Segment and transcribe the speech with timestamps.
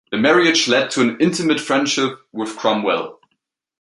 [0.11, 3.19] The marriage led to an intimate friendship with Cromwell.